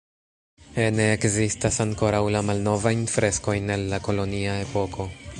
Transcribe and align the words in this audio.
Ene 0.85 1.03
ekzistas 1.17 1.77
ankoraŭ 1.85 2.21
la 2.35 2.41
malnovajn 2.47 3.03
freskojn 3.17 3.69
el 3.75 3.85
la 3.95 4.01
kolonia 4.09 4.57
epoko. 4.63 5.07